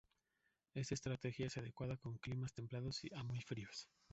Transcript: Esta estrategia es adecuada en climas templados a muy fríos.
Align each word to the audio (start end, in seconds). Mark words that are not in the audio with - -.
Esta 0.73 0.95
estrategia 0.95 1.45
es 1.45 1.57
adecuada 1.57 1.99
en 2.05 2.17
climas 2.17 2.53
templados 2.53 3.01
a 3.15 3.21
muy 3.23 3.39
fríos. 3.39 3.87